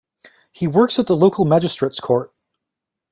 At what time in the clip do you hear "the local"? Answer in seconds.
1.05-1.45